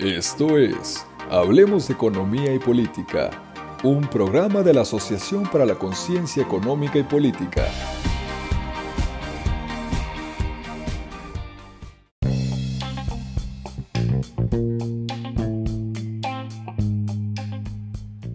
[0.00, 3.30] Esto es Hablemos de Economía y Política,
[3.82, 7.66] un programa de la Asociación para la Conciencia Económica y Política.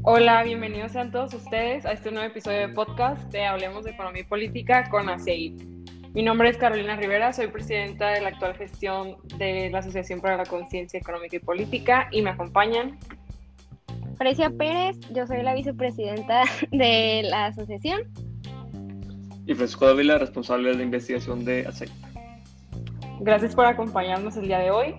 [0.01, 4.23] Hola, bienvenidos a todos ustedes a este nuevo episodio de podcast de Hablemos de Economía
[4.23, 5.72] y Política con ACEID.
[6.13, 10.37] Mi nombre es Carolina Rivera, soy presidenta de la actual gestión de la Asociación para
[10.37, 12.99] la Conciencia Económica y Política y me acompañan.
[14.19, 18.03] Frecia Pérez, yo soy la vicepresidenta de la asociación.
[19.47, 21.89] Y Francisco Dávila, responsable de investigación de ACEID.
[23.21, 24.95] Gracias por acompañarnos el día de hoy.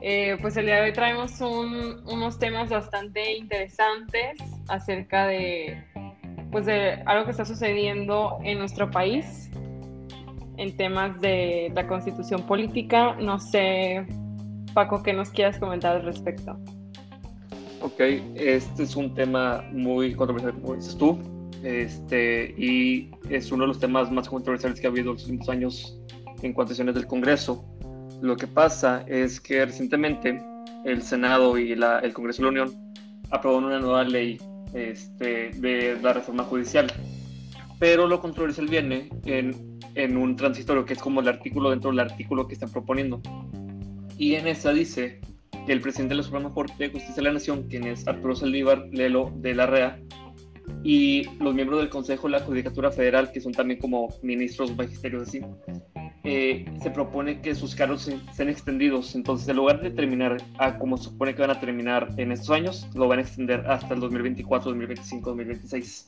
[0.00, 5.84] Eh, pues el día de hoy traemos unos temas bastante interesantes acerca de,
[6.50, 9.50] pues de algo que está sucediendo en nuestro país
[10.56, 13.16] en temas de la constitución política.
[13.16, 14.06] No sé,
[14.74, 16.58] Paco, ¿qué nos quieras comentar al respecto?
[17.80, 18.00] Ok,
[18.34, 21.18] este es un tema muy controversial, como dices tú,
[21.62, 25.48] este, y es uno de los temas más controversiales que ha habido en los últimos
[25.48, 26.00] años
[26.42, 27.64] en cuanto a del Congreso.
[28.22, 30.42] Lo que pasa es que recientemente
[30.84, 32.92] el Senado y el Congreso de la Unión
[33.30, 34.38] aprobaron una nueva ley
[34.72, 36.86] este, de la reforma judicial,
[37.78, 42.00] pero lo controversial viene en en un transitorio que es como el artículo dentro del
[42.00, 43.20] artículo que están proponiendo.
[44.18, 45.20] Y en esa dice
[45.66, 48.36] que el presidente de la Suprema Corte de Justicia de la Nación, quien es Arturo
[48.36, 50.00] Saldívar Lelo de la REA,
[50.82, 55.28] y los miembros del Consejo de la Judicatura Federal, que son también como ministros magisterios
[55.28, 55.40] así,
[56.24, 59.14] eh, se propone que sus cargos sean extendidos.
[59.14, 62.50] Entonces, en lugar de terminar a como se supone que van a terminar en estos
[62.50, 66.06] años, lo van a extender hasta el 2024, 2025, 2026.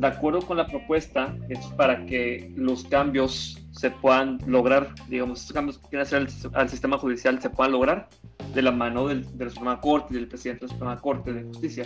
[0.00, 5.52] De acuerdo con la propuesta, es para que los cambios se puedan lograr, digamos, estos
[5.52, 8.08] cambios que quieren hacer al, sistema judicial se puedan lograr
[8.54, 11.42] de la mano del, de la Suprema Corte del presidente de la Suprema Corte de
[11.42, 11.84] Justicia.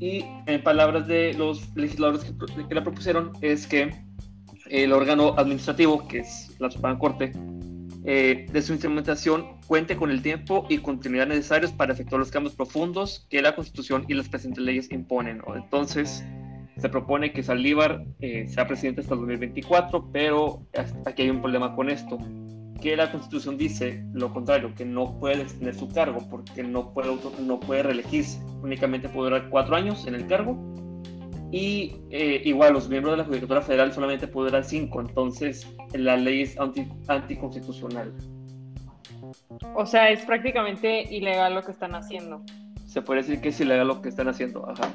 [0.00, 3.94] Y en palabras de los legisladores que, que la propusieron, es que
[4.68, 7.32] el órgano administrativo, que es la Suprema Corte,
[8.04, 12.56] eh, de su instrumentación cuente con el tiempo y continuidad necesarios para efectuar los cambios
[12.56, 15.40] profundos que la Constitución y las presentes leyes imponen.
[15.54, 16.24] Entonces,
[16.82, 20.66] se propone que Saldívar eh, sea presidente hasta el 2024, pero
[21.06, 22.18] aquí hay un problema con esto,
[22.80, 27.16] que la Constitución dice lo contrario, que no puede extender su cargo porque no puede,
[27.40, 30.58] no puede reelegirse, únicamente puede durar cuatro años en el cargo
[31.52, 36.42] y eh, igual, los miembros de la Judicatura Federal solamente podrán cinco, entonces la ley
[36.42, 38.12] es anti, anticonstitucional.
[39.76, 42.42] O sea, es prácticamente ilegal lo que están haciendo.
[42.86, 44.92] Se puede decir que es ilegal lo que están haciendo, ajá.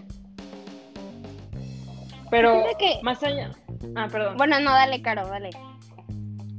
[2.30, 2.64] Pero
[3.04, 3.52] más allá.
[3.96, 4.38] Ah, perdón.
[4.38, 5.50] Bueno, no, dale, Caro, dale.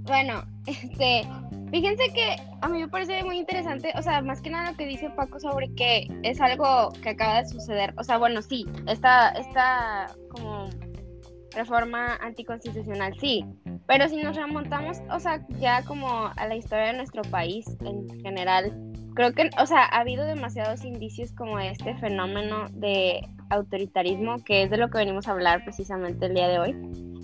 [0.04, 1.26] Bueno, este,
[1.70, 4.86] Fíjense que a mí me parece muy interesante, o sea, más que nada lo que
[4.86, 7.92] dice Paco sobre que es algo que acaba de suceder.
[7.98, 10.70] O sea, bueno, sí, esta, esta como
[11.54, 13.44] reforma anticonstitucional, sí.
[13.86, 18.08] Pero si nos remontamos, o sea, ya como a la historia de nuestro país en
[18.20, 18.72] general,
[19.18, 24.70] creo que, o sea, ha habido demasiados indicios como este fenómeno de autoritarismo, que es
[24.70, 26.76] de lo que venimos a hablar precisamente el día de hoy.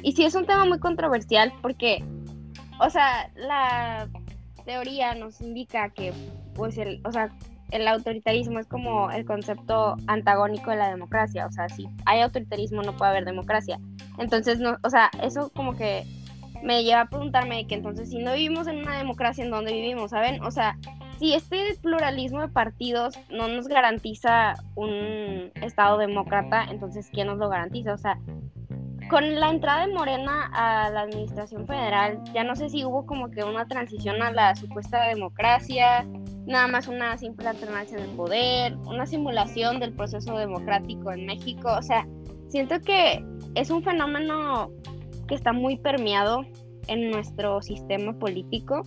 [0.03, 2.05] Y sí es un tema muy controversial porque,
[2.81, 4.09] o sea, la
[4.65, 6.13] teoría nos indica que,
[6.57, 7.31] pues, el, o sea,
[7.71, 12.83] el autoritarismo es como el concepto antagónico de la democracia, o sea, si hay autoritarismo
[12.83, 13.79] no puede haber democracia.
[14.19, 16.05] Entonces, no, o sea, eso como que
[16.61, 20.11] me lleva a preguntarme que entonces si no vivimos en una democracia, ¿en dónde vivimos?
[20.11, 20.43] ¿Saben?
[20.43, 20.77] O sea,
[21.25, 27.49] si este pluralismo de partidos no nos garantiza un Estado demócrata, entonces ¿quién nos lo
[27.49, 27.95] garantiza?
[27.95, 28.19] O sea,
[29.09, 33.31] con la entrada de Morena a la administración federal, ya no sé si hubo como
[33.31, 36.07] que una transición a la supuesta democracia,
[36.45, 41.71] nada más una simple alternancia en el poder, una simulación del proceso democrático en México.
[41.73, 42.07] O sea,
[42.49, 43.25] siento que
[43.55, 44.71] es un fenómeno
[45.27, 46.45] que está muy permeado
[46.87, 48.83] en nuestro sistema político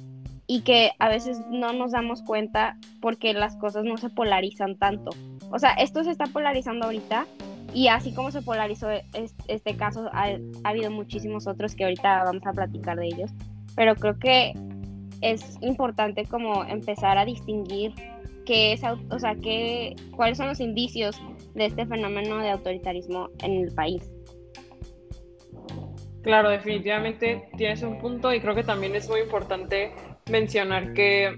[0.47, 5.11] y que a veces no nos damos cuenta porque las cosas no se polarizan tanto.
[5.51, 7.27] O sea, esto se está polarizando ahorita,
[7.73, 8.88] y así como se polarizó
[9.47, 13.31] este caso, ha, habido muchísimos otros que ahorita vamos a platicar de ellos.
[13.75, 14.53] Pero creo que
[15.21, 17.93] es importante como empezar a distinguir
[18.45, 21.21] qué es, o sea, qué, cuáles son los indicios
[21.53, 24.09] de este fenómeno de autoritarismo en el país.
[26.23, 29.93] Claro, definitivamente tienes un punto y creo que también es muy importante
[30.29, 31.38] mencionar que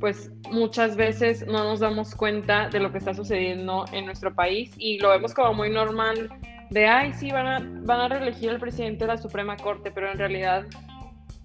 [0.00, 4.72] pues muchas veces no nos damos cuenta de lo que está sucediendo en nuestro país
[4.76, 6.30] y lo vemos como muy normal
[6.70, 10.10] de, ay, sí, van a, van a reelegir al presidente de la Suprema Corte, pero
[10.10, 10.66] en realidad,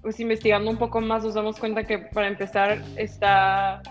[0.01, 3.81] pues investigando un poco más nos damos cuenta que para empezar está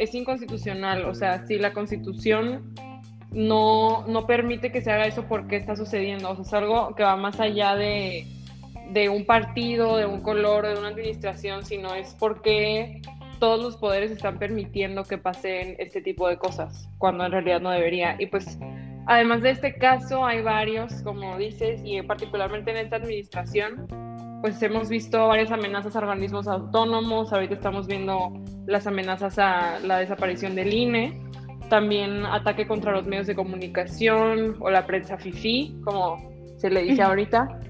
[0.00, 1.04] es inconstitucional.
[1.04, 2.74] O sea, si la constitución
[3.32, 6.30] no, no permite que se haga eso, ¿por qué está sucediendo?
[6.30, 8.26] O sea, es algo que va más allá de,
[8.92, 13.00] de un partido, de un color, de una administración, sino es porque
[13.38, 17.70] todos los poderes están permitiendo que pasen este tipo de cosas, cuando en realidad no
[17.70, 18.16] debería.
[18.18, 18.58] Y pues,
[19.06, 23.86] además de este caso, hay varios, como dices, y particularmente en esta administración,
[24.42, 28.32] pues hemos visto varias amenazas a organismos autónomos, ahorita estamos viendo
[28.66, 31.20] las amenazas a la desaparición del INE,
[31.68, 37.02] también ataque contra los medios de comunicación o la prensa FIFI, como se le dice
[37.02, 37.60] ahorita,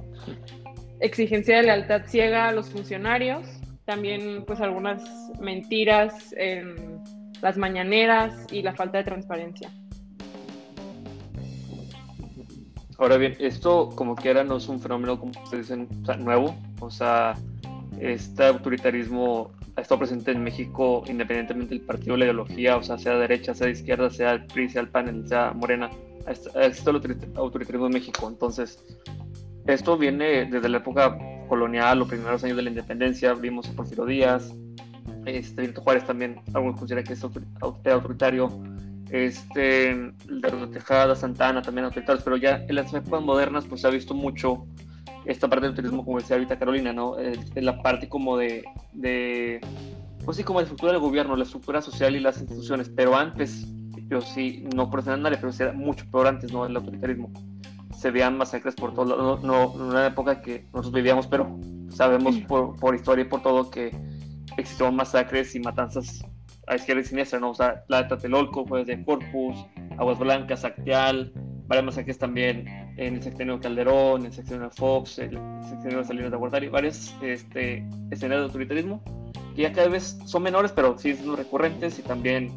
[1.00, 3.47] exigencia de lealtad ciega a los funcionarios,
[3.85, 5.02] también pues algunas
[5.41, 7.00] mentiras en
[7.41, 9.70] las mañaneras y la falta de transparencia.
[12.99, 15.88] Ahora bien, esto como quiera no es un fenómeno, como ustedes dicen,
[16.19, 16.55] nuevo.
[16.81, 17.35] O sea,
[17.99, 23.17] este autoritarismo ha estado presente en México independientemente del partido, la ideología, o sea, sea
[23.17, 25.91] derecha, sea izquierda, sea el PRI, sea el PAN, sea Morena.
[26.26, 26.97] Existe el
[27.37, 28.29] autoritarismo en México.
[28.29, 28.85] Entonces,
[29.75, 31.19] esto viene desde la época
[31.49, 33.34] colonial, los primeros años de la independencia.
[33.34, 34.52] Vimos a Porfirio Díaz,
[35.26, 37.25] este, Juárez también, algunos consideran que es
[37.93, 38.50] autoritario
[39.11, 43.90] este, de Tejada, Santana también autoritarios, pero ya en las épocas modernas pues se ha
[43.90, 44.67] visto mucho
[45.25, 47.19] esta parte del turismo, como decía ahorita Carolina, ¿no?
[47.19, 48.64] En la parte como de,
[50.25, 53.66] pues sí, como la estructura del gobierno, la estructura social y las instituciones, pero antes,
[54.08, 56.64] yo sí, no por pero era mucho peor antes, ¿no?
[56.64, 57.31] El autoritarismo.
[58.00, 61.58] Se veían masacres por todos lados, no, en una época que nosotros vivíamos, pero
[61.91, 63.94] sabemos por, por historia y por todo que
[64.56, 66.25] existieron masacres y matanzas
[66.67, 67.50] a izquierda y siniestra, ¿no?
[67.50, 69.67] O sea, la de Tlatelolco, pues de Corpus,
[69.99, 71.32] Aguas Blancas, Acteal,
[71.67, 72.67] varias masacres también
[72.97, 75.38] en el sexenio de Calderón, en el sexenio de Fox, el
[75.69, 79.02] sexenio de Salinas de Guardari, varios este, escenarios de autoritarismo
[79.55, 82.52] que ya cada vez son menores, pero sí son recurrentes y también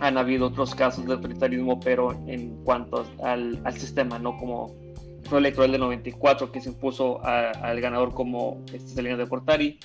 [0.00, 4.36] han habido otros casos de autoritarismo, pero en cuanto al, al sistema, ¿no?
[4.38, 4.74] Como
[5.26, 9.78] fue electoral del 94 que se impuso al ganador como este Salinas de Portari,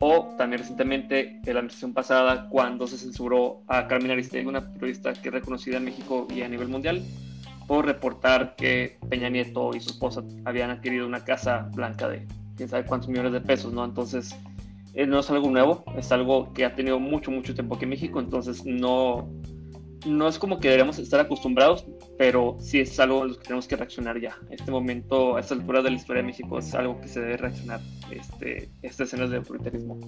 [0.00, 5.12] o también recientemente en la administración pasada cuando se censuró a Carmen Aristegui, una periodista
[5.12, 7.02] que es reconocida en México y a nivel mundial,
[7.66, 12.26] por reportar que Peña Nieto y su esposa habían adquirido una casa blanca de
[12.56, 13.84] quién sabe cuántos millones de pesos, ¿no?
[13.84, 14.34] Entonces,
[14.94, 17.90] eh, no es algo nuevo, es algo que ha tenido mucho, mucho tiempo aquí en
[17.90, 19.30] México, entonces no,
[20.06, 21.86] no es como que deberíamos estar acostumbrados,
[22.16, 24.36] pero sí es algo a lo que tenemos que reaccionar ya.
[24.50, 27.36] Este momento, a esta altura de la historia de México, es algo que se debe
[27.36, 27.80] reaccionar,
[28.10, 29.98] este, estas escenas de autoritarismo.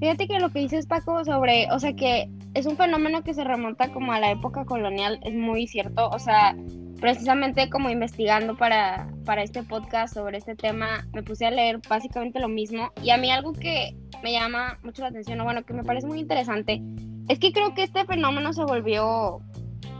[0.00, 3.44] Fíjate que lo que dices Paco sobre, o sea que es un fenómeno que se
[3.44, 6.56] remonta como a la época colonial, es muy cierto, o sea,
[7.00, 12.40] precisamente como investigando para, para este podcast sobre este tema, me puse a leer básicamente
[12.40, 12.92] lo mismo.
[13.02, 16.06] Y a mí algo que me llama mucho la atención, o bueno, que me parece
[16.06, 16.82] muy interesante,
[17.28, 19.40] es que creo que este fenómeno se volvió,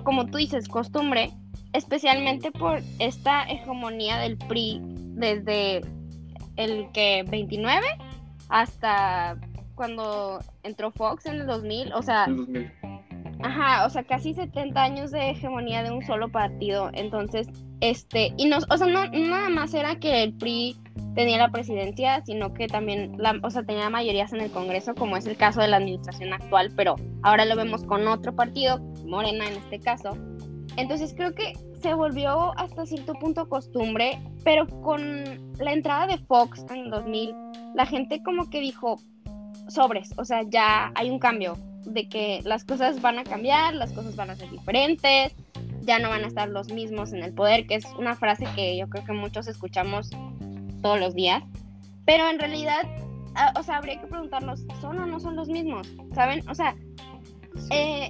[0.05, 1.31] como tú dices, costumbre,
[1.73, 5.83] especialmente por esta hegemonía del PRI desde
[6.57, 7.87] el que 29
[8.49, 9.39] hasta
[9.75, 12.27] cuando entró Fox en el 2000, o sea,
[13.43, 17.49] ajá, o sea, casi 70 años de hegemonía de un solo partido, entonces,
[17.81, 20.77] este, y no, o sea, no, nada más era que el PRI
[21.15, 25.17] tenía la presidencia, sino que también, la, o sea, tenía mayorías en el Congreso, como
[25.17, 29.47] es el caso de la administración actual, pero ahora lo vemos con otro partido, Morena
[29.47, 30.17] en este caso.
[30.77, 36.65] Entonces creo que se volvió hasta cierto punto costumbre, pero con la entrada de Fox
[36.71, 37.35] en 2000,
[37.75, 38.97] la gente como que dijo,
[39.69, 43.93] sobres, o sea, ya hay un cambio, de que las cosas van a cambiar, las
[43.93, 45.35] cosas van a ser diferentes,
[45.83, 48.77] ya no van a estar los mismos en el poder, que es una frase que
[48.77, 50.11] yo creo que muchos escuchamos
[50.83, 51.43] todos los días,
[52.05, 52.83] pero en realidad,
[53.35, 55.89] ah, o sea, habría que preguntarnos, ¿son o no son los mismos?
[56.15, 56.49] ¿Saben?
[56.49, 56.75] O sea,
[57.71, 58.09] eh,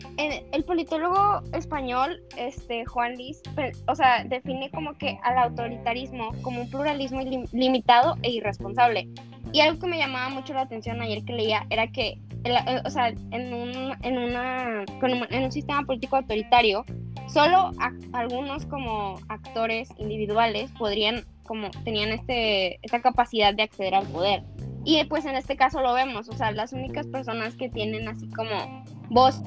[0.53, 3.41] el politólogo español, este, Juan Liz,
[3.87, 7.21] o sea, define como que al autoritarismo como un pluralismo
[7.53, 9.09] limitado e irresponsable.
[9.53, 12.91] Y algo que me llamaba mucho la atención ayer que leía era que, eh, o
[12.91, 14.85] sea, en un, en, una,
[15.31, 16.85] en un sistema político autoritario,
[17.29, 17.73] solo
[18.13, 24.45] algunos como actores individuales podrían como tenían este, esta capacidad de acceder al poder.
[24.85, 28.29] Y pues en este caso lo vemos, o sea, las únicas personas que tienen así
[28.29, 29.43] como voz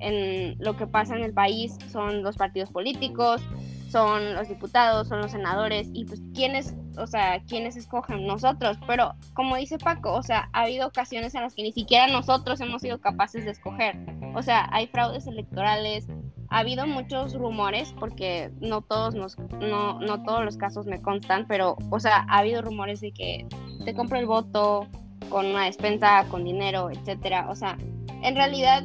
[0.00, 3.42] en lo que pasa en el país son los partidos políticos,
[3.88, 9.14] son los diputados, son los senadores y pues quiénes, o sea, quiénes escogen nosotros, pero
[9.34, 12.82] como dice Paco, o sea, ha habido ocasiones en las que ni siquiera nosotros hemos
[12.82, 13.96] sido capaces de escoger.
[14.34, 16.06] O sea, hay fraudes electorales,
[16.50, 21.46] ha habido muchos rumores, porque no todos, nos, no, no todos los casos me constan,
[21.46, 23.46] pero, o sea, ha habido rumores de que
[23.84, 24.86] te compro el voto
[25.28, 27.48] con una despensa, con dinero, etcétera.
[27.50, 27.76] O sea,
[28.22, 28.82] en realidad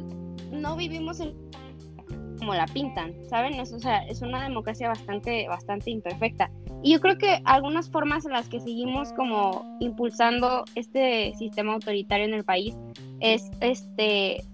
[0.50, 1.43] no vivimos en
[2.38, 3.58] como la pintan, ¿saben?
[3.60, 6.50] o sea, es una democracia bastante, bastante imperfecta.
[6.82, 12.26] Y yo creo que algunas formas en las que seguimos como impulsando este sistema autoritario
[12.26, 12.76] en el país
[13.20, 14.44] es, este,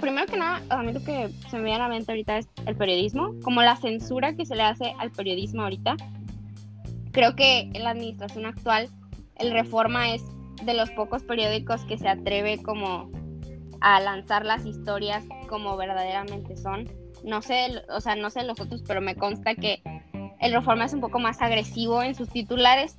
[0.00, 2.48] primero que nada, a mí lo que se me viene a la mente ahorita es
[2.66, 5.96] el periodismo, como la censura que se le hace al periodismo ahorita.
[7.12, 8.88] Creo que en la administración actual,
[9.36, 10.22] el Reforma es
[10.64, 13.10] de los pocos periódicos que se atreve como
[13.80, 16.88] a lanzar las historias como verdaderamente son.
[17.24, 19.82] No sé, o sea, no sé los otros, pero me consta que
[20.40, 22.96] el Reforma es un poco más agresivo en sus titulares.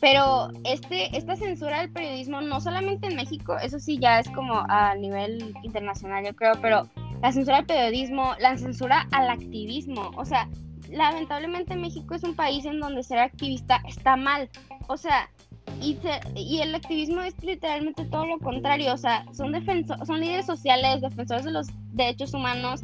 [0.00, 4.64] Pero este, esta censura del periodismo, no solamente en México, eso sí ya es como
[4.68, 6.88] a nivel internacional, yo creo, pero
[7.20, 10.48] la censura del periodismo, la censura al activismo, o sea,
[10.90, 14.48] lamentablemente México es un país en donde ser activista está mal.
[14.88, 15.30] O sea,
[15.80, 15.98] y,
[16.34, 18.92] y el activismo es literalmente todo lo contrario.
[18.92, 19.52] O sea, son,
[20.06, 22.82] son líderes sociales, defensores de los derechos humanos,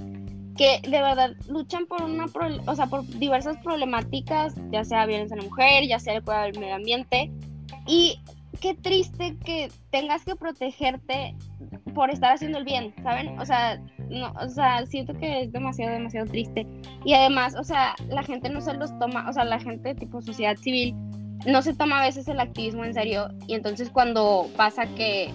[0.59, 2.27] que de verdad luchan por una
[2.67, 6.47] o sea, por diversas problemáticas, ya sea violencia en la mujer, ya sea el cuidado
[6.47, 7.31] del medio ambiente.
[7.87, 8.21] Y
[8.61, 11.37] qué triste que tengas que protegerte
[11.95, 13.39] por estar haciendo el bien, ¿saben?
[13.39, 16.67] O sea, no, o sea, siento que es demasiado, demasiado triste.
[17.05, 20.21] Y además, o sea, la gente no se los toma, o sea, la gente tipo
[20.21, 20.95] sociedad civil
[21.47, 23.29] no se toma a veces el activismo en serio.
[23.47, 25.31] Y entonces cuando pasa que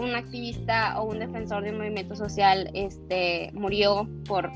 [0.00, 4.50] un activista o un defensor de un movimiento social este, murió por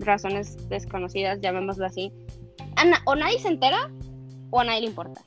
[0.00, 2.12] razones desconocidas, llamémoslo así,
[3.04, 3.90] o nadie se entera
[4.50, 5.20] o a nadie le importa.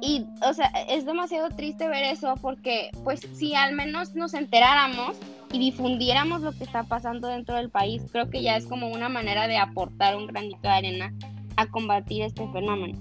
[0.00, 5.16] Y, o sea, es demasiado triste ver eso porque, pues, si al menos nos enteráramos
[5.52, 9.08] y difundiéramos lo que está pasando dentro del país, creo que ya es como una
[9.08, 11.14] manera de aportar un granito de arena
[11.56, 12.98] a combatir este fenómeno.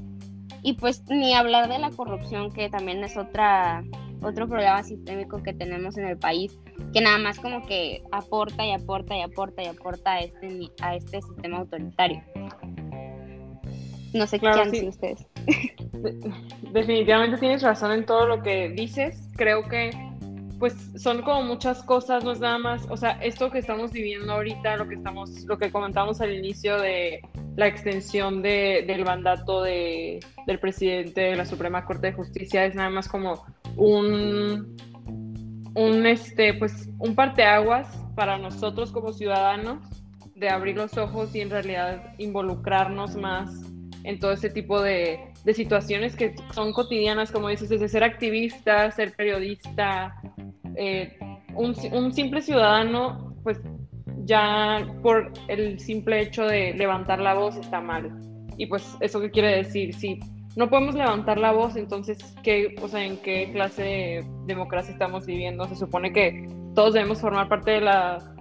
[0.64, 3.84] Y pues ni hablar de la corrupción, que también es otra
[4.26, 6.58] otro problema sistémico que tenemos en el país,
[6.94, 10.96] que nada más como que aporta y aporta y aporta y aporta a este, a
[10.96, 12.22] este sistema autoritario.
[14.14, 15.28] No sé qué piensan ustedes.
[16.72, 19.30] Definitivamente tienes razón en todo lo que dices.
[19.36, 19.92] Creo que
[20.60, 24.32] pues son como muchas cosas, no es nada más, o sea, esto que estamos viviendo
[24.32, 27.22] ahorita, lo que estamos, lo que comentamos al inicio de
[27.56, 32.76] la extensión de, del mandato de, del presidente de la Suprema Corte de Justicia es
[32.76, 33.46] nada más como
[33.78, 34.76] un,
[35.76, 39.80] un este, pues, un parteaguas para nosotros como ciudadanos
[40.36, 43.50] de abrir los ojos y en realidad involucrarnos más
[44.04, 48.92] en todo ese tipo de, de situaciones que son cotidianas, como dices, desde ser activista,
[48.92, 50.16] ser periodista,
[50.76, 51.18] eh,
[51.56, 53.60] un, un, simple ciudadano, pues
[54.26, 58.12] ya por el simple hecho de levantar la voz está mal.
[58.58, 60.20] Y pues eso qué quiere decir, si
[60.56, 65.26] no podemos levantar la voz, entonces ¿qué, o sea, en qué clase de democracia estamos
[65.26, 65.68] viviendo?
[65.68, 68.36] Se supone que todos debemos formar parte de la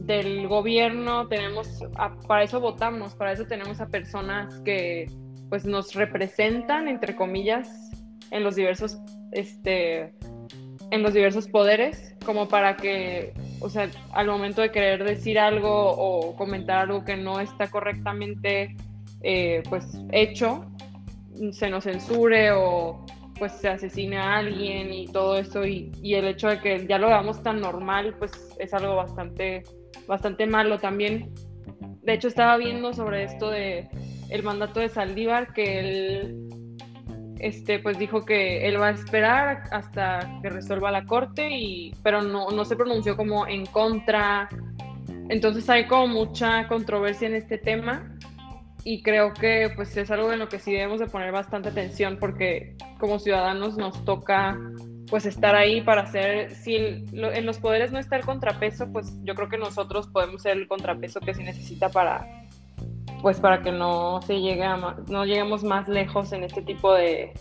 [0.00, 1.84] del gobierno, tenemos
[2.26, 5.06] para eso votamos, para eso tenemos a personas que
[5.48, 7.90] pues nos representan entre comillas
[8.30, 8.98] en los diversos
[9.32, 10.12] este
[10.90, 15.70] en los diversos poderes como para que o sea, al momento de querer decir algo
[15.70, 18.74] o comentar algo que no está correctamente
[19.22, 20.64] eh, pues hecho,
[21.52, 23.04] se nos censure o
[23.38, 26.98] pues se asesine a alguien y todo eso y, y, el hecho de que ya
[26.98, 29.62] lo veamos tan normal pues es algo bastante
[30.06, 31.32] bastante malo también
[32.02, 33.88] de hecho estaba viendo sobre esto de
[34.28, 36.50] el mandato de Saldívar que él
[37.40, 42.22] este, pues dijo que él va a esperar hasta que resuelva la corte, y, pero
[42.22, 44.48] no, no se pronunció como en contra.
[45.28, 48.14] Entonces hay como mucha controversia en este tema
[48.84, 52.16] y creo que pues es algo en lo que sí debemos de poner bastante atención
[52.18, 54.58] porque como ciudadanos nos toca
[55.08, 59.34] pues estar ahí para hacer, si en los poderes no está el contrapeso, pues yo
[59.34, 62.26] creo que nosotros podemos ser el contrapeso que se necesita para
[63.20, 64.76] pues para que no se llegue a,
[65.08, 67.32] no lleguemos más lejos en este tipo de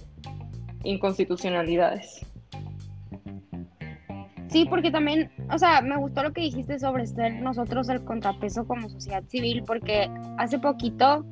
[0.84, 2.25] inconstitucionalidades.
[4.50, 8.65] Sí, porque también, o sea, me gustó lo que dijiste sobre ser nosotros el contrapeso
[8.65, 11.24] como sociedad civil, porque hace poquito,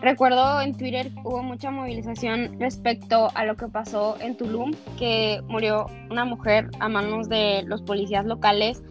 [0.00, 5.86] recuerdo en Twitter hubo mucha movilización respecto a lo que pasó en Tulum, que murió
[6.10, 8.82] una mujer a manos de los policías locales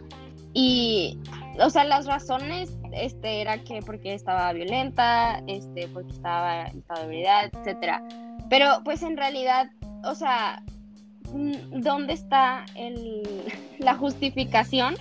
[0.54, 1.18] y,
[1.64, 7.02] o sea, las razones este, era que porque estaba violenta, este, porque estaba en estado
[7.02, 8.04] de ebriedad, etcétera.
[8.50, 9.70] Pero pues en realidad,
[10.04, 10.64] o sea,
[11.34, 13.24] ¿dónde está el,
[13.80, 14.96] la justificación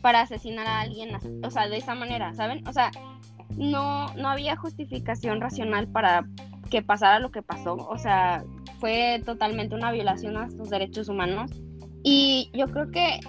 [0.00, 1.10] para asesinar a alguien,
[1.42, 2.66] o sea, de esa manera, ¿saben?
[2.68, 2.90] O sea,
[3.56, 6.26] no, no había justificación racional para
[6.70, 8.44] que pasara lo que pasó, o sea,
[8.80, 11.50] fue totalmente una violación a sus derechos humanos.
[12.02, 13.20] Y yo creo que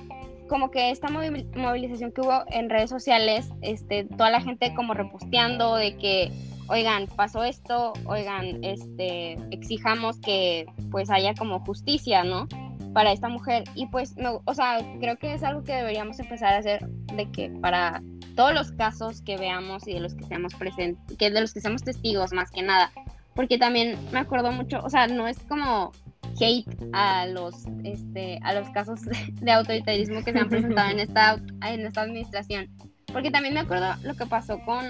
[0.48, 5.76] como que esta movilización que hubo en redes sociales, este, toda la gente como reposteando
[5.76, 6.32] de que,
[6.68, 12.48] oigan, pasó esto, oigan, este, exijamos que pues haya como justicia, ¿no?
[12.94, 13.64] Para esta mujer.
[13.76, 17.30] Y pues, no, o sea, creo que es algo que deberíamos empezar a hacer de
[17.32, 18.02] que para
[18.36, 21.62] todos los casos que veamos y de los que seamos presentes, que de los que
[21.62, 22.92] seamos testigos más que nada,
[23.34, 25.92] porque también me acuerdo mucho, o sea, no es como
[26.40, 29.02] hate a los este a los casos
[29.42, 32.70] de autoritarismo que se han presentado en esta en esta administración
[33.16, 34.84] porque también me acuerdo lo que pasó con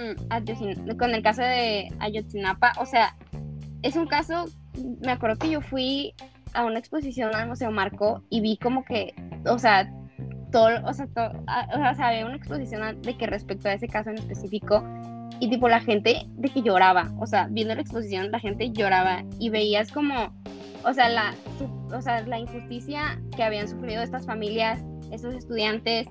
[0.98, 3.16] con el caso de Ayotzinapa o sea
[3.84, 4.46] es un caso
[5.02, 6.16] me acuerdo que yo fui
[6.56, 9.14] a una exposición al Museo Marco y vi como que
[9.48, 9.88] o sea
[10.52, 14.18] todo o sea, o sea había una exposición de que respecto a ese caso en
[14.18, 14.84] específico
[15.40, 19.24] y tipo la gente de que lloraba, o sea, viendo la exposición la gente lloraba
[19.38, 20.34] y veías como,
[20.84, 21.36] o sea, la,
[21.94, 26.08] o sea, la injusticia que habían sufrido estas familias, estos estudiantes.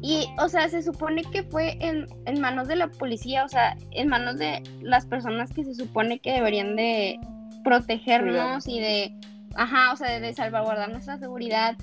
[0.00, 3.76] Y, o sea, se supone que fue en, en manos de la policía, o sea,
[3.90, 7.18] en manos de las personas que se supone que deberían de
[7.64, 9.14] protegernos y de,
[9.56, 11.76] ajá, o sea, de salvaguardar nuestra seguridad.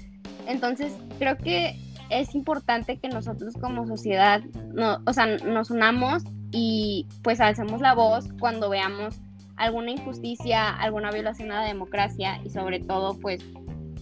[0.47, 1.77] Entonces, creo que
[2.09, 4.41] es importante que nosotros como sociedad,
[4.73, 9.19] no, o sea, nos unamos y pues alcemos la voz cuando veamos
[9.57, 13.43] alguna injusticia, alguna violación a la democracia y sobre todo pues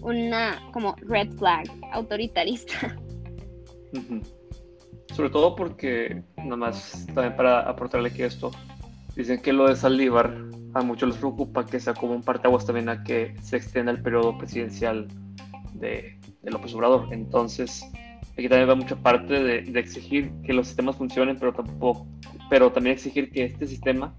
[0.02, 2.98] una como red flag autoritarista.
[5.14, 8.52] Sobre todo porque, nomás también para aportarle que esto,
[9.16, 10.34] dicen que lo de Saldívar
[10.74, 14.02] a muchos les preocupa que sea como un parteaguas también a que se extienda el
[14.02, 15.08] periodo presidencial
[15.74, 17.10] de, de López Obrador.
[17.12, 17.84] Entonces,
[18.32, 22.08] aquí también va mucha parte de, de, exigir que los sistemas funcionen, pero tampoco
[22.50, 24.14] pero también exigir que este sistema,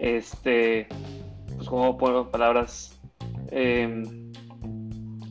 [0.00, 0.88] este,
[1.56, 3.00] pues como pongo palabras,
[3.52, 4.27] em,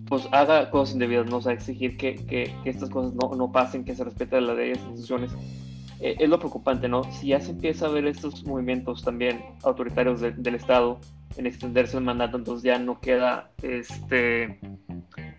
[0.08, 1.38] pues haga cosas indebidas, ¿no?
[1.38, 4.54] O sea, exigir que, que, que estas cosas no, no, pasen, que se respete la
[4.54, 5.32] ley y las instituciones.
[6.00, 7.04] Eh, es lo preocupante, ¿no?
[7.12, 11.00] Si ya se empieza a ver estos movimientos también autoritarios del Estado
[11.38, 14.60] en extenderse el mandato, entonces ya no queda este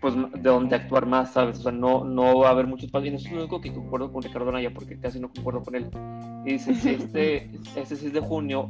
[0.01, 1.59] pues de dónde actuar más, ¿sabes?
[1.59, 3.11] O sea, no, no va a haber mucho espacio.
[3.11, 5.75] Y eso es lo único que concuerdo con Ricardo Naya, porque casi no concuerdo con
[5.75, 5.89] él.
[6.45, 8.69] Y dice, si este, este 6 de junio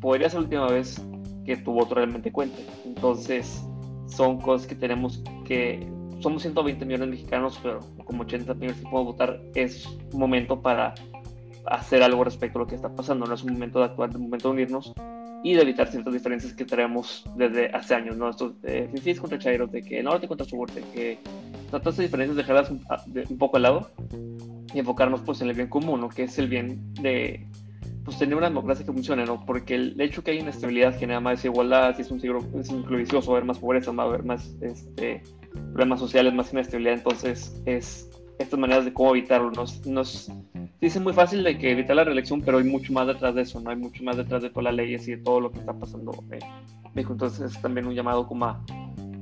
[0.00, 1.00] podría ser la última vez
[1.44, 2.64] que tu voto realmente cuente.
[2.84, 3.64] Entonces,
[4.06, 5.86] son cosas que tenemos que...
[6.20, 10.94] Somos 120 millones de mexicanos, pero como 80 millones que podemos votar, es momento para
[11.66, 13.26] hacer algo respecto a lo que está pasando.
[13.26, 14.94] No es un momento de actuar, es un momento de unirnos
[15.44, 18.30] y de evitar ciertas diferencias que traemos desde hace años, ¿no?
[18.30, 18.88] Estos eh,
[19.20, 21.18] contra chairos, de que norte contra sur, de que
[21.66, 22.82] todas estas diferencias dejarlas un,
[23.28, 23.90] un, poco al lado
[24.72, 26.08] y enfocarnos pues en el bien común, ¿no?
[26.08, 27.46] Que es el bien de
[28.04, 29.44] pues tener una democracia que funcione, ¿no?
[29.44, 33.30] Porque el hecho que hay inestabilidad genera más desigualdad, si es un ciclo, es vicioso,
[33.30, 35.22] va a haber más pobreza, va a haber más este,
[35.72, 40.30] problemas sociales, más inestabilidad, entonces es estas maneras de cómo evitarlo, nos, nos
[40.80, 43.60] dice muy fácil de que evitar la reelección, pero hay mucho más detrás de eso,
[43.60, 43.70] ¿no?
[43.70, 46.12] Hay mucho más detrás de todas las leyes y de todo lo que está pasando
[46.30, 46.40] en
[46.94, 47.12] México.
[47.12, 48.64] Entonces es también un llamado como a,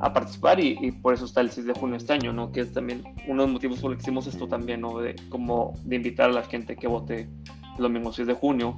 [0.00, 2.50] a participar y, por eso está el 6 de junio este año, ¿no?
[2.50, 4.98] Que es también uno de los motivos por los que hicimos esto también, ¿no?
[4.98, 7.28] De, como de invitar a la gente que vote
[7.76, 8.76] el domingo 6 de junio.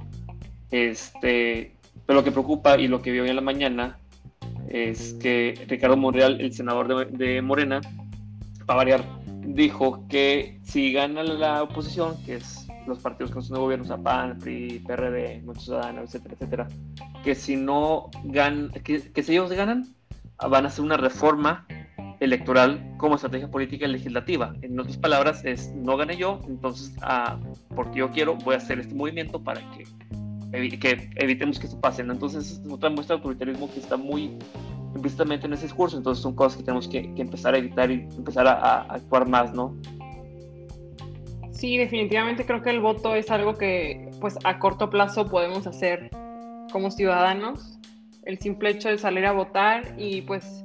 [0.71, 3.97] Este, pero lo que preocupa y lo que vi hoy en la mañana
[4.67, 7.81] es que Ricardo Monreal, el senador de, de Morena,
[8.65, 9.03] para variar,
[9.45, 14.39] dijo que si gana la oposición, que es los partidos que son de gobierno, o
[14.39, 16.67] PRI, PRD, Muchos Ciudadanos, etcétera, etcétera,
[17.23, 19.87] que si no ganan, que, que, si ellos ganan,
[20.37, 21.65] van a hacer una reforma
[22.19, 24.53] electoral como estrategia política y legislativa.
[24.61, 27.39] En otras palabras, es no gane yo, entonces, ah,
[27.75, 32.01] porque yo quiero, voy a hacer este movimiento para que, que evitemos que esto pase.
[32.01, 34.37] Entonces, es otra muestra de autoritarismo que está muy
[34.95, 35.97] implícitamente en ese discurso.
[35.97, 39.75] Entonces, son cosas que tenemos que, empezar a evitar y empezar a actuar más, ¿no?
[41.55, 46.09] Sí, definitivamente creo que el voto es algo que pues a corto plazo podemos hacer
[46.71, 47.79] como ciudadanos.
[48.25, 50.64] El simple hecho de salir a votar y pues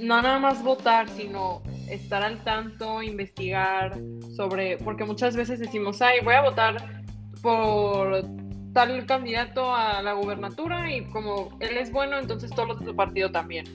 [0.00, 3.98] no nada más votar, sino estar al tanto, investigar
[4.34, 7.02] sobre, porque muchas veces decimos, ay, voy a votar
[7.42, 8.24] por
[8.72, 13.30] tal candidato a la gubernatura y como él es bueno, entonces todos los de partido
[13.30, 13.66] también.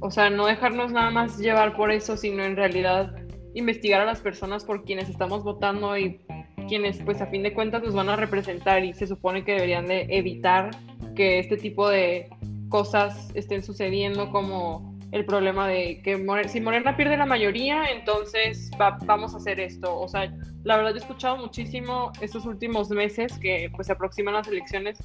[0.00, 3.14] O sea, no dejarnos nada más llevar por eso, sino en realidad
[3.54, 6.20] investigar a las personas por quienes estamos votando y
[6.68, 9.86] quienes pues a fin de cuentas nos van a representar y se supone que deberían
[9.86, 10.70] de evitar
[11.14, 12.28] que este tipo de
[12.68, 16.16] cosas estén sucediendo como el problema de que
[16.48, 19.98] si Morena pierde la mayoría, entonces vamos a hacer esto.
[19.98, 20.32] O sea,
[20.64, 24.98] la verdad he escuchado muchísimo estos últimos meses que pues se aproximan las elecciones,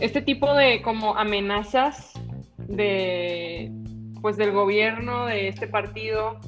[0.00, 2.12] este tipo de como amenazas
[2.58, 3.70] de
[4.22, 6.40] pues del gobierno, de este partido,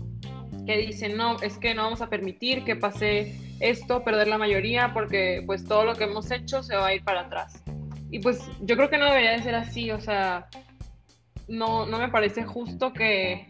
[0.66, 4.92] que dicen, no, es que no vamos a permitir que pase esto, perder la mayoría,
[4.94, 7.62] porque pues todo lo que hemos hecho se va a ir para atrás.
[8.11, 10.49] Y pues yo creo que no debería de ser así, o sea,
[11.48, 13.46] no, no me parece justo que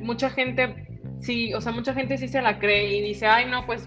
[0.00, 3.66] mucha gente, sí, o sea, mucha gente sí se la cree y dice, ay, no,
[3.66, 3.86] pues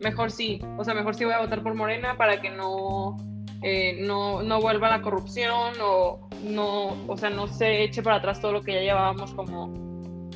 [0.00, 3.16] mejor sí, o sea, mejor sí voy a votar por Morena para que no,
[3.62, 8.40] eh, no, no vuelva la corrupción o no, o sea, no se eche para atrás
[8.40, 9.72] todo lo que ya llevábamos como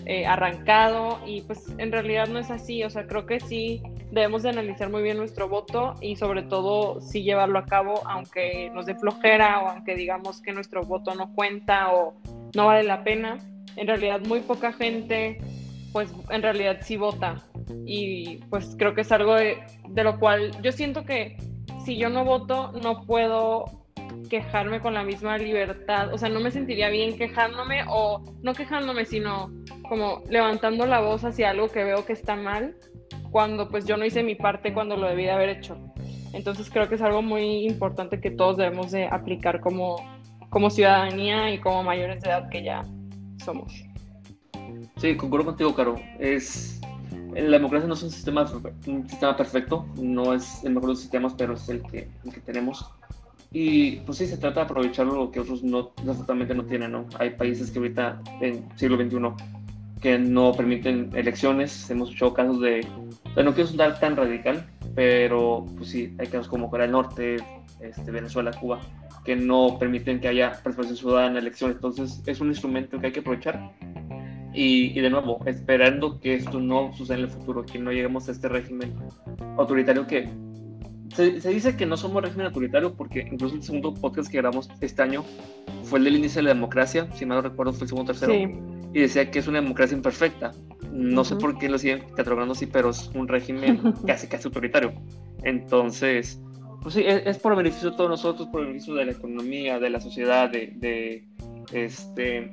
[0.05, 4.43] eh, arrancado y pues en realidad no es así, o sea, creo que sí debemos
[4.43, 8.85] de analizar muy bien nuestro voto y sobre todo sí llevarlo a cabo aunque nos
[8.85, 12.15] dé flojera o aunque digamos que nuestro voto no cuenta o
[12.55, 13.39] no vale la pena.
[13.77, 15.39] En realidad muy poca gente
[15.93, 17.37] pues en realidad sí vota
[17.87, 19.59] y pues creo que es algo de,
[19.95, 21.37] lo cual yo siento que
[21.85, 23.65] si yo no voto no puedo
[24.29, 29.05] quejarme con la misma libertad, o sea, no me sentiría bien quejándome o no quejándome,
[29.05, 29.51] sino
[29.89, 32.75] como levantando la voz hacia algo que veo que está mal,
[33.31, 35.77] cuando pues yo no hice mi parte cuando lo debí de haber hecho.
[36.33, 39.97] Entonces creo que es algo muy importante que todos debemos de aplicar como,
[40.53, 42.85] como ciudadanía y como mayores de edad que ya
[43.43, 43.73] somos.
[44.99, 45.99] Sí, concuerdo contigo, Caro.
[46.19, 46.79] Es,
[47.35, 48.47] la democracia no es un sistema,
[48.87, 52.33] un sistema perfecto, no es el mejor de los sistemas, pero es el que, el
[52.33, 52.87] que tenemos.
[53.51, 57.07] Y pues sí, se trata de aprovecharlo lo que otros no, exactamente no tienen, ¿no?
[57.19, 59.45] Hay países que ahorita, en siglo XXI,
[60.03, 61.89] que no permiten elecciones.
[61.91, 62.87] Hemos escuchado casos de,
[63.37, 67.37] o no quiero sonar tan radical, pero pues sí, hay casos como Corea del Norte,
[67.81, 68.81] este, Venezuela, Cuba,
[69.25, 71.77] que no permiten que haya participación ciudadana en elecciones.
[71.77, 73.73] Entonces es un instrumento que hay que aprovechar.
[74.55, 78.29] Y, y, de nuevo, esperando que esto no suceda en el futuro, que no lleguemos
[78.29, 78.95] a este régimen
[79.57, 80.29] autoritario que
[81.15, 85.03] se, dice que no somos régimen autoritario porque incluso el segundo podcast que grabamos este
[85.03, 85.25] año
[85.85, 88.35] fue el del inicio de la democracia, si mal no recuerdo fue el segundo tercero,
[88.35, 90.53] y decía que es una democracia imperfecta.
[90.91, 94.93] No sé por qué lo siguen catalogando así, pero es un régimen casi casi autoritario.
[95.43, 96.41] Entonces,
[96.83, 99.91] pues sí, es, por el beneficio de todos nosotros, por beneficio de la economía, de
[99.91, 101.29] la sociedad, de, de
[101.73, 102.51] este,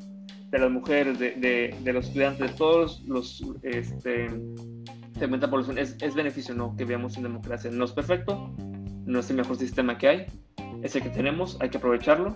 [0.52, 4.28] de las mujeres, de, de, de, los estudiantes, de todos los este,
[5.50, 5.78] población.
[5.78, 6.76] Es, es beneficio, ¿no?
[6.76, 7.72] Que veamos en democracia.
[7.72, 8.54] No es perfecto,
[9.06, 10.26] no es el mejor sistema que hay,
[10.84, 12.36] es el que tenemos, hay que aprovecharlo.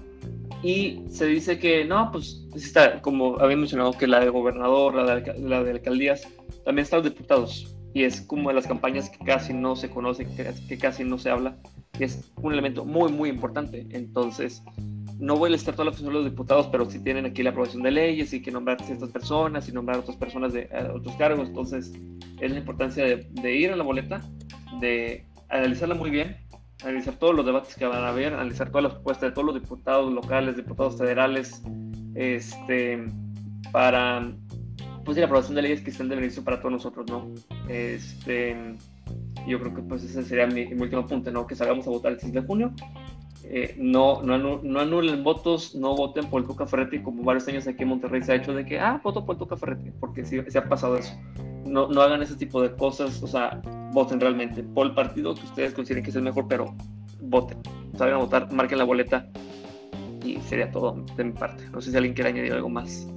[0.62, 5.16] Y se dice que, no, pues está, como había mencionado, que la de gobernador, la
[5.16, 6.28] de, la de alcaldías,
[6.64, 7.76] también están los diputados.
[7.94, 11.18] Y es como de las campañas que casi no se conoce, que, que casi no
[11.18, 11.58] se habla.
[12.00, 13.86] Es un elemento muy, muy importante.
[13.92, 14.64] Entonces,
[15.20, 17.52] no voy a listar toda la función de los diputados, pero si tienen aquí la
[17.52, 21.48] aprobación de leyes y que nombrar ciertas personas y nombrar otras personas de otros cargos.
[21.48, 21.94] Entonces,
[22.40, 24.22] es la importancia de, ir a la boleta,
[24.80, 26.38] de analizarla muy bien,
[26.82, 29.62] analizar todos los debates que van a haber, analizar todas las propuestas de todos los
[29.62, 31.62] diputados locales, diputados federales,
[32.16, 33.06] este,
[33.72, 34.36] para
[35.06, 37.34] pues la aprobación de leyes que estén de beneficio para todos nosotros, ¿no?
[37.68, 38.56] Este,
[39.48, 41.46] yo creo que pues ese sería mi, mi último punto, ¿no?
[41.48, 42.74] Que salgamos a votar el 6 de junio
[43.46, 47.68] eh, no, no, no, anulen votos, no voten por el Tuca Ferretti, como varios años
[47.68, 50.24] aquí en Monterrey se ha hecho de que, ah, voto por el Tuca Ferretti, porque
[50.24, 51.14] sí, se ha pasado eso.
[51.66, 55.44] No, no hagan ese tipo de cosas, o sea, voten realmente por el partido que
[55.44, 56.74] ustedes consideren que es el mejor, pero
[57.22, 57.58] voten,
[57.98, 59.28] salgan a votar, marquen la boleta
[60.24, 61.68] y sería todo de mi parte.
[61.70, 63.08] No sé si alguien quiere añadir algo más.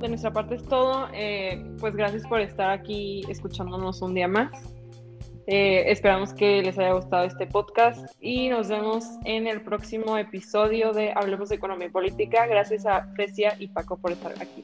[0.00, 1.08] De nuestra parte es todo.
[1.14, 4.75] Eh, pues gracias por estar aquí escuchándonos un día más.
[5.46, 10.92] Eh, esperamos que les haya gustado este podcast y nos vemos en el próximo episodio
[10.92, 12.46] de Hablemos de Economía y Política.
[12.46, 14.62] Gracias a Precia y Paco por estar aquí.